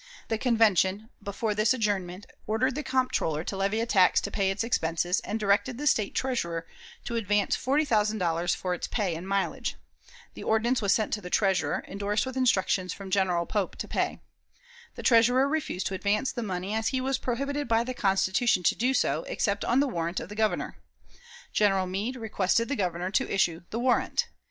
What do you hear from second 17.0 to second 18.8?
prohibited by the Constitution to